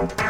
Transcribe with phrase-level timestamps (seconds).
[0.00, 0.29] out, out.